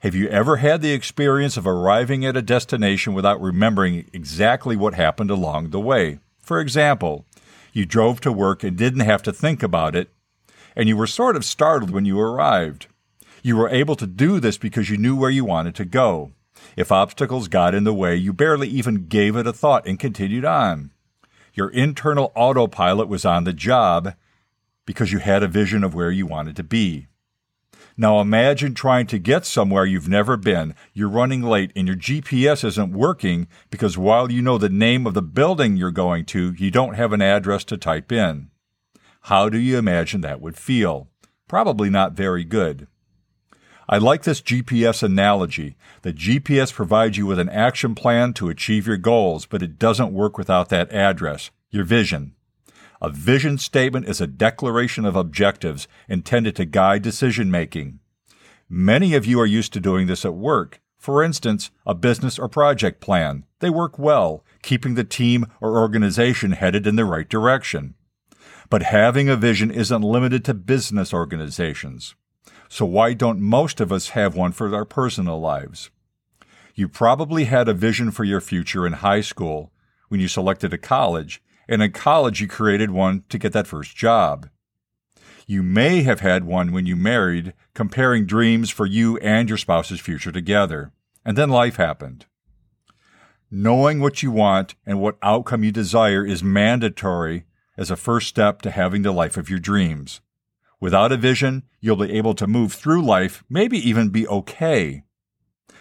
Have 0.00 0.14
you 0.14 0.28
ever 0.28 0.56
had 0.56 0.82
the 0.82 0.92
experience 0.92 1.56
of 1.56 1.66
arriving 1.66 2.26
at 2.26 2.36
a 2.36 2.42
destination 2.42 3.14
without 3.14 3.40
remembering 3.40 4.10
exactly 4.12 4.76
what 4.76 4.92
happened 4.92 5.30
along 5.30 5.70
the 5.70 5.80
way? 5.80 6.18
For 6.38 6.60
example, 6.60 7.24
you 7.72 7.86
drove 7.86 8.20
to 8.20 8.30
work 8.30 8.62
and 8.62 8.76
didn't 8.76 9.00
have 9.00 9.22
to 9.22 9.32
think 9.32 9.62
about 9.62 9.96
it, 9.96 10.10
and 10.76 10.88
you 10.88 10.96
were 10.96 11.06
sort 11.06 11.36
of 11.36 11.44
startled 11.44 11.90
when 11.90 12.04
you 12.04 12.20
arrived. 12.20 12.88
You 13.46 13.58
were 13.58 13.68
able 13.68 13.94
to 13.96 14.06
do 14.06 14.40
this 14.40 14.56
because 14.56 14.88
you 14.88 14.96
knew 14.96 15.14
where 15.14 15.28
you 15.28 15.44
wanted 15.44 15.74
to 15.74 15.84
go. 15.84 16.32
If 16.78 16.90
obstacles 16.90 17.46
got 17.46 17.74
in 17.74 17.84
the 17.84 17.92
way, 17.92 18.16
you 18.16 18.32
barely 18.32 18.68
even 18.68 19.06
gave 19.06 19.36
it 19.36 19.46
a 19.46 19.52
thought 19.52 19.86
and 19.86 19.98
continued 19.98 20.46
on. 20.46 20.92
Your 21.52 21.68
internal 21.68 22.32
autopilot 22.34 23.06
was 23.06 23.26
on 23.26 23.44
the 23.44 23.52
job 23.52 24.14
because 24.86 25.12
you 25.12 25.18
had 25.18 25.42
a 25.42 25.46
vision 25.46 25.84
of 25.84 25.94
where 25.94 26.10
you 26.10 26.24
wanted 26.24 26.56
to 26.56 26.62
be. 26.64 27.08
Now 27.98 28.18
imagine 28.18 28.72
trying 28.72 29.08
to 29.08 29.18
get 29.18 29.44
somewhere 29.44 29.84
you've 29.84 30.08
never 30.08 30.38
been. 30.38 30.74
You're 30.94 31.10
running 31.10 31.42
late 31.42 31.70
and 31.76 31.86
your 31.86 31.98
GPS 31.98 32.64
isn't 32.64 32.94
working 32.94 33.46
because 33.68 33.98
while 33.98 34.32
you 34.32 34.40
know 34.40 34.56
the 34.56 34.70
name 34.70 35.06
of 35.06 35.12
the 35.12 35.20
building 35.20 35.76
you're 35.76 35.90
going 35.90 36.24
to, 36.26 36.54
you 36.56 36.70
don't 36.70 36.94
have 36.94 37.12
an 37.12 37.20
address 37.20 37.62
to 37.64 37.76
type 37.76 38.10
in. 38.10 38.48
How 39.24 39.50
do 39.50 39.58
you 39.58 39.76
imagine 39.76 40.22
that 40.22 40.40
would 40.40 40.56
feel? 40.56 41.08
Probably 41.46 41.90
not 41.90 42.14
very 42.14 42.44
good. 42.44 42.88
I 43.88 43.98
like 43.98 44.22
this 44.22 44.40
GPS 44.40 45.02
analogy. 45.02 45.76
The 46.02 46.12
GPS 46.12 46.72
provides 46.72 47.18
you 47.18 47.26
with 47.26 47.38
an 47.38 47.50
action 47.50 47.94
plan 47.94 48.32
to 48.34 48.48
achieve 48.48 48.86
your 48.86 48.96
goals, 48.96 49.46
but 49.46 49.62
it 49.62 49.78
doesn't 49.78 50.12
work 50.12 50.38
without 50.38 50.70
that 50.70 50.90
address, 50.92 51.50
your 51.70 51.84
vision. 51.84 52.34
A 53.02 53.10
vision 53.10 53.58
statement 53.58 54.08
is 54.08 54.20
a 54.20 54.26
declaration 54.26 55.04
of 55.04 55.16
objectives 55.16 55.86
intended 56.08 56.56
to 56.56 56.64
guide 56.64 57.02
decision 57.02 57.50
making. 57.50 58.00
Many 58.68 59.14
of 59.14 59.26
you 59.26 59.38
are 59.40 59.46
used 59.46 59.74
to 59.74 59.80
doing 59.80 60.06
this 60.06 60.24
at 60.24 60.34
work. 60.34 60.80
For 60.96 61.22
instance, 61.22 61.70
a 61.84 61.94
business 61.94 62.38
or 62.38 62.48
project 62.48 63.02
plan. 63.02 63.44
They 63.58 63.68
work 63.68 63.98
well, 63.98 64.42
keeping 64.62 64.94
the 64.94 65.04
team 65.04 65.44
or 65.60 65.78
organization 65.78 66.52
headed 66.52 66.86
in 66.86 66.96
the 66.96 67.04
right 67.04 67.28
direction. 67.28 67.94
But 68.70 68.84
having 68.84 69.28
a 69.28 69.36
vision 69.36 69.70
isn't 69.70 70.00
limited 70.00 70.42
to 70.46 70.54
business 70.54 71.12
organizations. 71.12 72.14
So 72.68 72.84
why 72.84 73.12
don't 73.12 73.40
most 73.40 73.80
of 73.80 73.92
us 73.92 74.10
have 74.10 74.36
one 74.36 74.52
for 74.52 74.74
our 74.74 74.84
personal 74.84 75.40
lives? 75.40 75.90
You 76.74 76.88
probably 76.88 77.44
had 77.44 77.68
a 77.68 77.74
vision 77.74 78.10
for 78.10 78.24
your 78.24 78.40
future 78.40 78.86
in 78.86 78.94
high 78.94 79.20
school 79.20 79.72
when 80.08 80.20
you 80.20 80.28
selected 80.28 80.72
a 80.72 80.78
college, 80.78 81.42
and 81.68 81.82
in 81.82 81.92
college 81.92 82.40
you 82.40 82.48
created 82.48 82.90
one 82.90 83.24
to 83.28 83.38
get 83.38 83.52
that 83.52 83.66
first 83.66 83.96
job. 83.96 84.48
You 85.46 85.62
may 85.62 86.02
have 86.02 86.20
had 86.20 86.44
one 86.44 86.72
when 86.72 86.86
you 86.86 86.96
married, 86.96 87.52
comparing 87.74 88.26
dreams 88.26 88.70
for 88.70 88.86
you 88.86 89.18
and 89.18 89.48
your 89.48 89.58
spouse's 89.58 90.00
future 90.00 90.32
together. 90.32 90.92
And 91.24 91.36
then 91.36 91.50
life 91.50 91.76
happened. 91.76 92.26
Knowing 93.50 94.00
what 94.00 94.22
you 94.22 94.30
want 94.30 94.74
and 94.86 95.00
what 95.00 95.18
outcome 95.22 95.62
you 95.62 95.70
desire 95.70 96.26
is 96.26 96.42
mandatory 96.42 97.44
as 97.76 97.90
a 97.90 97.96
first 97.96 98.28
step 98.28 98.62
to 98.62 98.70
having 98.70 99.02
the 99.02 99.12
life 99.12 99.36
of 99.36 99.50
your 99.50 99.58
dreams. 99.58 100.20
Without 100.84 101.12
a 101.12 101.16
vision, 101.16 101.62
you'll 101.80 101.96
be 101.96 102.12
able 102.12 102.34
to 102.34 102.46
move 102.46 102.74
through 102.74 103.00
life, 103.00 103.42
maybe 103.48 103.78
even 103.78 104.10
be 104.10 104.28
okay. 104.28 105.02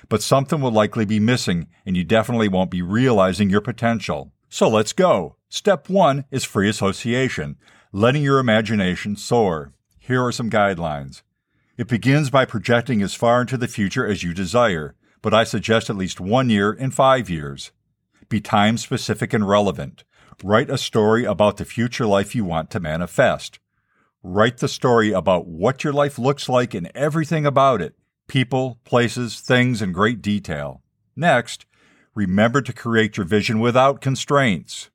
But 0.07 0.23
something 0.23 0.61
will 0.61 0.71
likely 0.71 1.03
be 1.03 1.19
missing, 1.19 1.67
and 1.85 1.97
you 1.97 2.05
definitely 2.05 2.47
won't 2.47 2.71
be 2.71 2.81
realizing 2.81 3.49
your 3.49 3.59
potential. 3.59 4.31
So 4.47 4.69
let's 4.69 4.93
go. 4.93 5.35
Step 5.49 5.89
one 5.89 6.23
is 6.31 6.45
free 6.45 6.69
association, 6.69 7.57
letting 7.91 8.23
your 8.23 8.39
imagination 8.39 9.17
soar. 9.17 9.73
Here 9.99 10.23
are 10.23 10.31
some 10.31 10.49
guidelines. 10.49 11.21
It 11.75 11.89
begins 11.89 12.29
by 12.29 12.45
projecting 12.45 13.01
as 13.01 13.13
far 13.13 13.41
into 13.41 13.57
the 13.57 13.67
future 13.67 14.07
as 14.07 14.23
you 14.23 14.33
desire, 14.33 14.95
but 15.21 15.33
I 15.33 15.43
suggest 15.43 15.89
at 15.89 15.97
least 15.97 16.21
one 16.21 16.49
year 16.49 16.71
in 16.71 16.91
five 16.91 17.29
years. 17.29 17.73
Be 18.29 18.39
time 18.39 18.77
specific 18.77 19.33
and 19.33 19.45
relevant. 19.45 20.05
Write 20.41 20.69
a 20.69 20.77
story 20.77 21.25
about 21.25 21.57
the 21.57 21.65
future 21.65 22.05
life 22.05 22.33
you 22.33 22.45
want 22.45 22.69
to 22.69 22.79
manifest. 22.79 23.59
Write 24.25 24.59
the 24.59 24.69
story 24.69 25.11
about 25.11 25.47
what 25.47 25.83
your 25.83 25.91
life 25.91 26.17
looks 26.17 26.47
like 26.47 26.73
and 26.73 26.89
everything 26.95 27.45
about 27.45 27.81
it 27.81 27.93
people, 28.25 28.79
places, 28.85 29.41
things 29.41 29.81
in 29.81 29.91
great 29.91 30.21
detail. 30.21 30.81
Next, 31.13 31.65
remember 32.15 32.61
to 32.61 32.71
create 32.71 33.17
your 33.17 33.25
vision 33.25 33.59
without 33.59 33.99
constraints. 33.99 34.89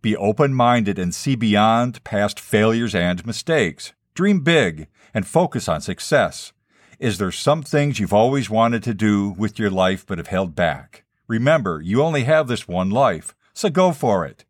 Be 0.00 0.16
open 0.16 0.54
minded 0.54 1.00
and 1.00 1.12
see 1.12 1.34
beyond 1.34 2.04
past 2.04 2.38
failures 2.38 2.94
and 2.94 3.26
mistakes. 3.26 3.92
Dream 4.14 4.44
big 4.44 4.86
and 5.12 5.26
focus 5.26 5.68
on 5.68 5.80
success. 5.80 6.52
Is 7.00 7.18
there 7.18 7.32
some 7.32 7.64
things 7.64 7.98
you've 7.98 8.12
always 8.12 8.48
wanted 8.48 8.84
to 8.84 8.94
do 8.94 9.30
with 9.30 9.58
your 9.58 9.70
life 9.70 10.06
but 10.06 10.18
have 10.18 10.28
held 10.28 10.54
back? 10.54 11.02
Remember, 11.26 11.80
you 11.82 12.02
only 12.02 12.22
have 12.22 12.46
this 12.46 12.68
one 12.68 12.90
life, 12.90 13.34
so 13.52 13.68
go 13.68 13.90
for 13.90 14.24
it. 14.24 14.44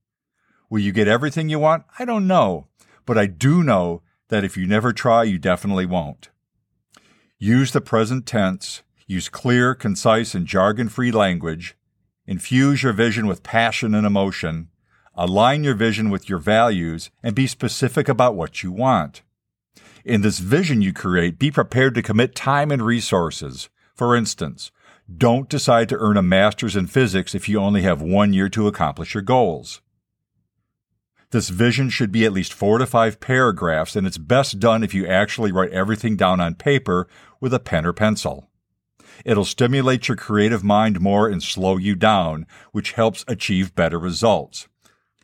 Will 0.69 0.81
you 0.81 0.93
get 0.93 1.09
everything 1.09 1.49
you 1.49 1.59
want? 1.59 1.85
I 1.99 2.05
don't 2.05 2.27
know, 2.27 2.69
but 3.07 3.17
I 3.17 3.25
do 3.25 3.63
know 3.63 4.03
that 4.31 4.45
if 4.45 4.57
you 4.57 4.67
never 4.67 4.93
try, 4.93 5.23
you 5.23 5.39
definitely 5.39 5.87
won't. 5.87 6.31
Use 7.39 7.73
the 7.73 7.81
present 7.81 8.27
tense, 8.27 8.83
use 9.07 9.29
clear, 9.29 9.75
concise, 9.75 10.35
and 10.35 10.47
jargon 10.47 10.89
free 10.89 11.13
language, 11.13 11.77
infuse 12.27 12.83
your 12.83 12.93
vision 12.93 13.27
with 13.27 13.43
passion 13.43 13.95
and 13.95 14.07
emotion, 14.07 14.69
align 15.15 15.65
your 15.65 15.75
vision 15.75 16.11
with 16.11 16.29
your 16.29 16.39
values, 16.39 17.11
and 17.23 17.35
be 17.35 17.47
specific 17.47 18.09
about 18.09 18.35
what 18.35 18.63
you 18.63 18.73
want. 18.73 19.23
In 20.05 20.23
this 20.23 20.39
vision 20.39 20.81
you 20.81 20.93
create, 20.93 21.39
be 21.39 21.51
prepared 21.51 21.95
to 21.95 22.03
commit 22.03 22.35
time 22.35 22.71
and 22.71 22.83
resources. 22.83 23.69
For 23.95 24.17
instance, 24.17 24.71
don't 25.15 25.49
decide 25.49 25.89
to 25.89 25.99
earn 25.99 26.17
a 26.17 26.23
master's 26.23 26.77
in 26.77 26.87
physics 26.87 27.35
if 27.35 27.49
you 27.49 27.59
only 27.59 27.83
have 27.83 28.01
one 28.01 28.33
year 28.33 28.49
to 28.51 28.67
accomplish 28.67 29.13
your 29.13 29.23
goals. 29.23 29.81
This 31.31 31.49
vision 31.49 31.91
should 31.91 32.11
be 32.11 32.25
at 32.25 32.33
least 32.33 32.53
four 32.53 32.79
to 32.79 32.87
five 32.87 33.21
paragraphs, 33.21 33.95
and 33.95 34.07
it's 34.07 34.19
best 34.19 34.59
done 34.59 34.83
if 34.83 34.93
you 34.93 35.07
actually 35.07 35.53
write 35.53 35.71
everything 35.71 36.17
down 36.17 36.41
on 36.41 36.57
paper 36.57 37.07
with 37.41 37.55
a 37.55 37.61
pen 37.61 37.87
or 37.87 37.93
pencil. 37.93 38.49
It'll 39.25 39.45
stimulate 39.45 40.09
your 40.09 40.17
creative 40.17 40.65
mind 40.65 41.01
more 41.01 41.29
and 41.29 41.43
slow 41.43 41.77
you 41.77 41.95
down, 41.95 42.47
which 42.73 42.93
helps 42.93 43.25
achieve 43.29 43.75
better 43.75 43.99
results. 43.99 44.67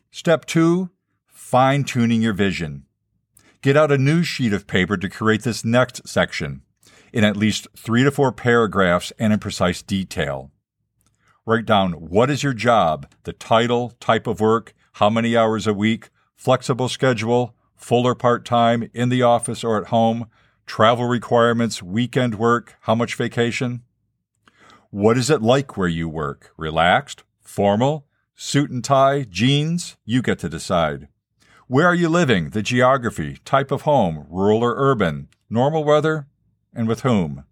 Step 0.09 0.45
two, 0.45 0.91
fine 1.25 1.83
tuning 1.83 2.21
your 2.21 2.33
vision. 2.33 2.85
Get 3.61 3.75
out 3.75 3.91
a 3.91 3.97
new 3.97 4.23
sheet 4.23 4.53
of 4.53 4.67
paper 4.67 4.95
to 4.95 5.09
create 5.09 5.43
this 5.43 5.65
next 5.65 6.07
section 6.07 6.61
in 7.11 7.23
at 7.23 7.37
least 7.37 7.67
three 7.75 8.03
to 8.03 8.11
four 8.11 8.31
paragraphs 8.31 9.11
and 9.19 9.33
in 9.33 9.39
precise 9.39 9.81
detail. 9.81 10.51
Write 11.45 11.65
down 11.65 11.93
what 11.93 12.29
is 12.29 12.43
your 12.43 12.53
job, 12.53 13.09
the 13.23 13.33
title, 13.33 13.93
type 13.99 14.27
of 14.27 14.39
work, 14.39 14.73
how 14.97 15.11
many 15.11 15.37
hours 15.37 15.67
a 15.67 15.73
week, 15.75 16.09
flexible 16.35 16.89
schedule, 16.89 17.53
full 17.75 18.07
or 18.07 18.15
part 18.15 18.43
time, 18.43 18.89
in 18.95 19.09
the 19.09 19.21
office 19.21 19.63
or 19.63 19.79
at 19.79 19.89
home, 19.89 20.25
travel 20.65 21.05
requirements, 21.05 21.83
weekend 21.83 22.33
work, 22.33 22.75
how 22.81 22.95
much 22.95 23.13
vacation. 23.13 23.83
What 24.89 25.15
is 25.15 25.29
it 25.29 25.43
like 25.43 25.77
where 25.77 25.87
you 25.87 26.09
work? 26.09 26.51
Relaxed? 26.57 27.23
Formal? 27.41 28.07
Suit 28.33 28.71
and 28.71 28.83
tie? 28.83 29.23
Jeans? 29.29 29.97
You 30.03 30.23
get 30.23 30.39
to 30.39 30.49
decide. 30.49 31.09
Where 31.67 31.85
are 31.85 31.93
you 31.93 32.09
living? 32.09 32.49
The 32.49 32.63
geography, 32.63 33.37
type 33.45 33.69
of 33.69 33.83
home, 33.83 34.25
rural 34.31 34.63
or 34.63 34.73
urban, 34.77 35.27
normal 35.47 35.83
weather, 35.83 36.25
and 36.73 36.87
with 36.87 37.01
whom? 37.01 37.43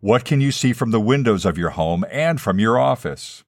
What 0.00 0.26
can 0.26 0.42
you 0.42 0.52
see 0.52 0.74
from 0.74 0.90
the 0.90 1.00
windows 1.00 1.46
of 1.46 1.56
your 1.56 1.70
home 1.70 2.04
and 2.10 2.38
from 2.38 2.58
your 2.58 2.78
office? 2.78 3.44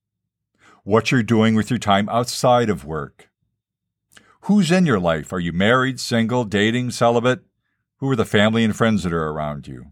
What 0.85 1.11
you're 1.11 1.23
doing 1.23 1.55
with 1.55 1.71
your 1.71 1.79
time 1.79 2.09
outside 2.11 2.69
of 2.69 2.85
work. 2.85 3.31
Who's 4.43 4.71
in 4.71 4.85
your 4.85 5.01
life? 5.01 5.33
Are 5.33 5.41
you 5.41 5.53
married, 5.53 5.99
single, 5.99 6.45
dating, 6.45 6.91
celibate? 6.91 7.41
Who 7.97 8.11
are 8.11 8.17
the 8.17 8.27
family 8.27 8.63
and 8.63 8.77
friends 8.77 9.03
that 9.03 9.13
are 9.13 9.31
around 9.31 9.67
you? 9.67 9.87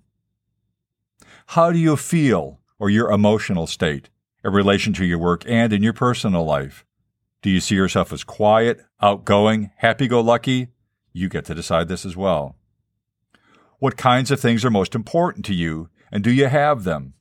How 1.47 1.73
do 1.73 1.79
you 1.79 1.97
feel 1.97 2.61
or 2.79 2.91
your 2.91 3.11
emotional 3.11 3.67
state 3.67 4.11
in 4.45 4.53
relation 4.53 4.93
to 4.95 5.07
your 5.07 5.19
work 5.19 5.45
and 5.47 5.73
in 5.73 5.83
your 5.83 5.95
personal 5.95 6.45
life? 6.45 6.85
Do 7.41 7.49
you 7.49 7.61
see 7.61 7.75
yourself 7.75 8.13
as 8.13 8.23
quiet, 8.23 8.83
outgoing, 9.01 9.71
happy 9.77 10.07
go 10.07 10.21
lucky? 10.21 10.69
You 11.15 11.31
get 11.31 11.47
to 11.47 11.55
decide 11.55 11.89
this 11.89 12.05
as 12.05 12.17
well. 12.17 12.57
What 13.79 13.97
kinds 13.97 14.31
of 14.31 14.39
things 14.39 14.63
are 14.65 14.71
most 14.71 14.95
important 14.95 15.47
to 15.47 15.55
you, 15.55 15.89
and 16.13 16.23
do 16.23 16.31
you 16.31 16.49
have 16.49 16.85
them? 16.85 17.15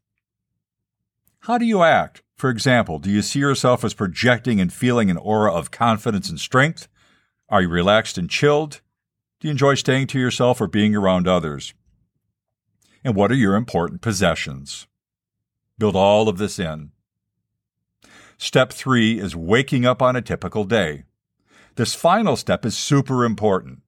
How 1.39 1.57
do 1.57 1.65
you 1.65 1.83
act? 1.83 2.21
For 2.41 2.49
example, 2.49 2.97
do 2.97 3.11
you 3.11 3.21
see 3.21 3.37
yourself 3.37 3.83
as 3.83 3.93
projecting 3.93 4.59
and 4.59 4.73
feeling 4.73 5.11
an 5.11 5.17
aura 5.17 5.53
of 5.53 5.69
confidence 5.69 6.27
and 6.27 6.39
strength? 6.39 6.87
Are 7.49 7.61
you 7.61 7.69
relaxed 7.69 8.17
and 8.17 8.27
chilled? 8.27 8.81
Do 9.39 9.47
you 9.47 9.51
enjoy 9.51 9.75
staying 9.75 10.07
to 10.07 10.19
yourself 10.19 10.59
or 10.59 10.65
being 10.65 10.95
around 10.95 11.27
others? 11.27 11.75
And 13.03 13.13
what 13.15 13.31
are 13.31 13.35
your 13.35 13.53
important 13.53 14.01
possessions? 14.01 14.87
Build 15.77 15.95
all 15.95 16.27
of 16.27 16.39
this 16.39 16.57
in. 16.57 16.93
Step 18.39 18.73
three 18.73 19.19
is 19.19 19.35
waking 19.35 19.85
up 19.85 20.01
on 20.01 20.15
a 20.15 20.21
typical 20.23 20.63
day. 20.63 21.03
This 21.75 21.93
final 21.93 22.35
step 22.35 22.65
is 22.65 22.75
super 22.75 23.23
important. 23.23 23.83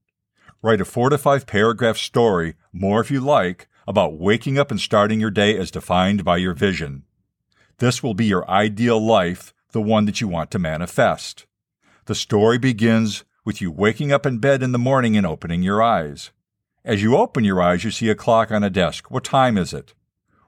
Write 0.62 0.80
a 0.80 0.86
four 0.86 1.10
to 1.10 1.18
five 1.18 1.48
paragraph 1.48 1.98
story, 1.98 2.54
more 2.72 3.02
if 3.02 3.10
you 3.10 3.20
like, 3.20 3.68
about 3.88 4.20
waking 4.20 4.60
up 4.60 4.70
and 4.70 4.80
starting 4.80 5.20
your 5.20 5.32
day 5.32 5.58
as 5.58 5.72
defined 5.72 6.24
by 6.24 6.38
your 6.38 6.54
vision. 6.54 7.06
This 7.84 8.02
will 8.02 8.14
be 8.14 8.28
your 8.28 8.50
ideal 8.50 8.98
life, 8.98 9.54
the 9.74 9.82
one 9.82 10.06
that 10.06 10.22
you 10.22 10.28
want 10.30 10.52
to 10.52 10.58
manifest. 10.58 11.46
The 12.06 12.16
story 12.16 12.58
begins 12.58 13.26
with 13.44 13.60
you 13.60 13.74
waking 13.74 14.10
up 14.10 14.26
in 14.26 14.38
bed 14.38 14.64
in 14.64 14.72
the 14.72 14.80
morning 14.80 15.18
and 15.18 15.28
opening 15.28 15.64
your 15.64 15.84
eyes. 15.84 16.32
As 16.86 17.04
you 17.04 17.18
open 17.18 17.44
your 17.44 17.62
eyes, 17.62 17.84
you 17.84 17.92
see 17.92 18.08
a 18.08 18.16
clock 18.16 18.52
on 18.52 18.64
a 18.64 18.70
desk. 18.70 19.12
What 19.12 19.26
time 19.26 19.58
is 19.58 19.74
it? 19.74 19.94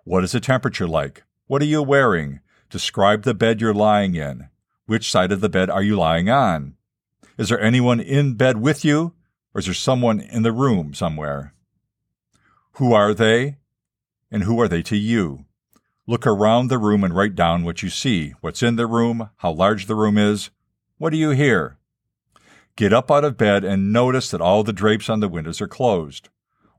What 0.05 0.23
is 0.23 0.31
the 0.31 0.39
temperature 0.39 0.87
like? 0.87 1.23
What 1.47 1.61
are 1.61 1.65
you 1.65 1.83
wearing? 1.83 2.39
Describe 2.69 3.23
the 3.23 3.33
bed 3.33 3.59
you're 3.59 3.73
lying 3.73 4.15
in. 4.15 4.47
Which 4.85 5.11
side 5.11 5.33
of 5.33 5.41
the 5.41 5.49
bed 5.49 5.69
are 5.69 5.83
you 5.83 5.97
lying 5.97 6.29
on? 6.29 6.77
Is 7.37 7.49
there 7.49 7.59
anyone 7.59 7.99
in 7.99 8.35
bed 8.35 8.61
with 8.61 8.85
you, 8.85 9.11
or 9.53 9.59
is 9.59 9.65
there 9.65 9.73
someone 9.73 10.21
in 10.21 10.43
the 10.43 10.53
room 10.53 10.93
somewhere? 10.93 11.53
Who 12.75 12.93
are 12.93 13.13
they, 13.13 13.57
and 14.31 14.43
who 14.43 14.61
are 14.61 14.69
they 14.69 14.83
to 14.83 14.95
you? 14.95 15.43
Look 16.07 16.27
around 16.27 16.67
the 16.67 16.77
room 16.77 17.03
and 17.03 17.15
write 17.15 17.33
down 17.33 17.63
what 17.63 17.81
you 17.81 17.89
see, 17.89 18.35
what's 18.41 18.61
in 18.61 18.75
the 18.75 18.85
room, 18.85 19.29
how 19.37 19.51
large 19.51 19.87
the 19.87 19.95
room 19.95 20.19
is. 20.19 20.51
What 20.99 21.09
do 21.09 21.17
you 21.17 21.31
hear? 21.31 21.77
Get 22.75 22.93
up 22.93 23.09
out 23.09 23.23
of 23.23 23.37
bed 23.37 23.63
and 23.63 23.91
notice 23.91 24.29
that 24.29 24.41
all 24.41 24.63
the 24.63 24.71
drapes 24.71 25.09
on 25.09 25.19
the 25.19 25.27
windows 25.27 25.61
are 25.61 25.67
closed. 25.67 26.29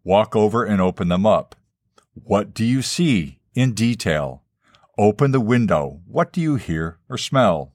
Walk 0.05 0.37
over 0.37 0.65
and 0.65 0.81
open 0.81 1.09
them 1.09 1.27
up. 1.27 1.57
What 2.15 2.55
do 2.55 2.65
you 2.65 2.83
see 2.83 3.41
in 3.55 3.73
detail? 3.73 4.45
Open 4.97 5.33
the 5.33 5.41
window. 5.41 6.03
What 6.07 6.33
do 6.33 6.41
you 6.41 6.55
hear 6.55 6.99
or 7.09 7.19
smell? 7.19 7.73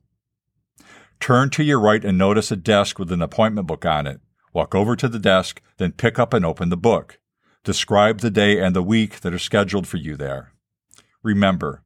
Turn 1.20 1.50
to 1.51 1.63
your 1.63 1.81
right 1.81 2.05
and 2.05 2.17
notice 2.17 2.50
a 2.51 2.55
desk 2.55 2.98
with 2.98 3.12
an 3.12 3.22
appointment 3.22 3.67
book 3.67 3.86
on 3.86 4.08
it. 4.08 4.22
Walk 4.53 4.74
over 4.74 4.96
to 4.96 5.10
the 5.10 5.20
desk, 5.20 5.62
then 5.77 5.91
pick 5.91 6.17
up 6.17 6.34
and 6.34 6.46
open 6.46 6.70
the 6.70 6.77
book. 6.77 7.20
Describe 7.65 8.20
the 8.20 8.31
day 8.31 8.58
and 8.58 8.74
the 8.74 8.81
week 8.81 9.20
that 9.20 9.34
are 9.34 9.39
scheduled 9.39 9.86
for 9.86 9.98
you 9.98 10.15
there. 10.15 10.50
Remember, 11.23 11.83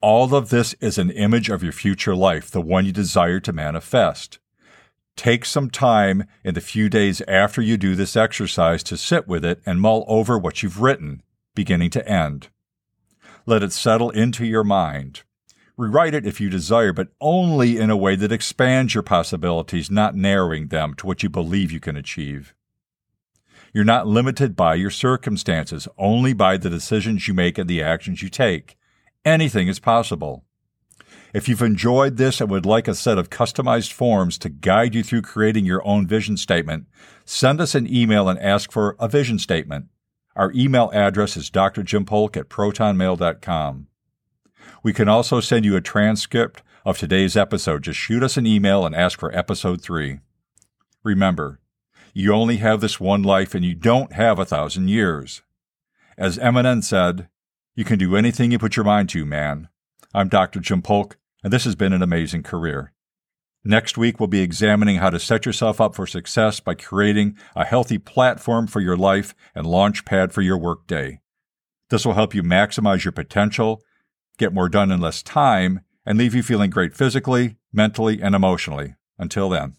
all 0.00 0.34
of 0.34 0.48
this 0.48 0.74
is 0.80 0.98
an 0.98 1.10
image 1.10 1.48
of 1.48 1.62
your 1.62 1.72
future 1.72 2.16
life, 2.16 2.50
the 2.50 2.60
one 2.60 2.84
you 2.84 2.92
desire 2.92 3.38
to 3.40 3.52
manifest. 3.52 4.40
Take 5.14 5.44
some 5.44 5.70
time 5.70 6.24
in 6.42 6.54
the 6.54 6.60
few 6.60 6.88
days 6.88 7.22
after 7.28 7.62
you 7.62 7.76
do 7.76 7.94
this 7.94 8.16
exercise 8.16 8.82
to 8.84 8.96
sit 8.96 9.28
with 9.28 9.44
it 9.44 9.60
and 9.64 9.80
mull 9.80 10.04
over 10.08 10.38
what 10.38 10.62
you've 10.62 10.80
written, 10.80 11.22
beginning 11.54 11.90
to 11.90 12.08
end. 12.08 12.48
Let 13.46 13.62
it 13.62 13.72
settle 13.72 14.10
into 14.10 14.44
your 14.44 14.64
mind. 14.64 15.22
Rewrite 15.76 16.14
it 16.14 16.26
if 16.26 16.40
you 16.40 16.50
desire, 16.50 16.92
but 16.92 17.08
only 17.20 17.78
in 17.78 17.90
a 17.90 17.96
way 17.96 18.16
that 18.16 18.32
expands 18.32 18.94
your 18.94 19.02
possibilities, 19.02 19.90
not 19.90 20.16
narrowing 20.16 20.68
them 20.68 20.94
to 20.94 21.06
what 21.06 21.22
you 21.22 21.28
believe 21.28 21.70
you 21.70 21.80
can 21.80 21.96
achieve. 21.96 22.54
You're 23.72 23.84
not 23.84 24.06
limited 24.06 24.54
by 24.54 24.74
your 24.74 24.90
circumstances, 24.90 25.88
only 25.96 26.32
by 26.34 26.58
the 26.58 26.68
decisions 26.68 27.26
you 27.26 27.34
make 27.34 27.56
and 27.56 27.68
the 27.68 27.82
actions 27.82 28.22
you 28.22 28.28
take. 28.28 28.76
Anything 29.24 29.68
is 29.68 29.78
possible. 29.78 30.44
If 31.32 31.48
you've 31.48 31.62
enjoyed 31.62 32.18
this 32.18 32.40
and 32.40 32.50
would 32.50 32.66
like 32.66 32.86
a 32.86 32.94
set 32.94 33.16
of 33.16 33.30
customized 33.30 33.92
forms 33.92 34.36
to 34.38 34.50
guide 34.50 34.94
you 34.94 35.02
through 35.02 35.22
creating 35.22 35.64
your 35.64 35.86
own 35.86 36.06
vision 36.06 36.36
statement, 36.36 36.86
send 37.24 37.60
us 37.60 37.74
an 37.74 37.92
email 37.92 38.28
and 38.28 38.38
ask 38.38 38.70
for 38.70 38.96
a 38.98 39.08
vision 39.08 39.38
statement. 39.38 39.86
Our 40.36 40.52
email 40.52 40.90
address 40.92 41.36
is 41.36 41.50
drjimpolk 41.50 42.36
at 42.36 42.50
protonmail.com. 42.50 43.86
We 44.82 44.92
can 44.92 45.08
also 45.08 45.40
send 45.40 45.64
you 45.64 45.76
a 45.76 45.80
transcript 45.80 46.62
of 46.84 46.98
today's 46.98 47.36
episode. 47.36 47.84
Just 47.84 47.98
shoot 47.98 48.22
us 48.22 48.36
an 48.36 48.46
email 48.46 48.84
and 48.84 48.94
ask 48.94 49.18
for 49.18 49.34
episode 49.36 49.80
3. 49.80 50.18
Remember, 51.04 51.60
you 52.12 52.32
only 52.32 52.58
have 52.58 52.80
this 52.80 53.00
one 53.00 53.22
life 53.22 53.54
and 53.54 53.64
you 53.64 53.74
don't 53.74 54.12
have 54.12 54.38
a 54.38 54.44
thousand 54.44 54.88
years. 54.88 55.42
As 56.18 56.38
Eminem 56.38 56.84
said, 56.84 57.28
you 57.74 57.84
can 57.84 57.98
do 57.98 58.16
anything 58.16 58.50
you 58.50 58.58
put 58.58 58.76
your 58.76 58.84
mind 58.84 59.08
to, 59.10 59.24
man. 59.24 59.68
I'm 60.12 60.28
Dr. 60.28 60.60
Jim 60.60 60.82
Polk, 60.82 61.16
and 61.42 61.52
this 61.52 61.64
has 61.64 61.74
been 61.74 61.94
an 61.94 62.02
amazing 62.02 62.42
career. 62.42 62.92
Next 63.64 63.96
week, 63.96 64.20
we'll 64.20 64.26
be 64.26 64.42
examining 64.42 64.96
how 64.96 65.08
to 65.08 65.20
set 65.20 65.46
yourself 65.46 65.80
up 65.80 65.94
for 65.94 66.06
success 66.06 66.60
by 66.60 66.74
creating 66.74 67.38
a 67.54 67.64
healthy 67.64 67.96
platform 67.96 68.66
for 68.66 68.80
your 68.80 68.96
life 68.96 69.34
and 69.54 69.66
launch 69.66 70.04
pad 70.04 70.32
for 70.32 70.42
your 70.42 70.58
workday. 70.58 71.20
This 71.88 72.04
will 72.04 72.14
help 72.14 72.34
you 72.34 72.42
maximize 72.42 73.04
your 73.04 73.12
potential, 73.12 73.82
get 74.36 74.52
more 74.52 74.68
done 74.68 74.90
in 74.90 75.00
less 75.00 75.22
time, 75.22 75.80
and 76.04 76.18
leave 76.18 76.34
you 76.34 76.42
feeling 76.42 76.70
great 76.70 76.94
physically, 76.94 77.56
mentally, 77.72 78.20
and 78.20 78.34
emotionally. 78.34 78.96
Until 79.18 79.48
then. 79.48 79.76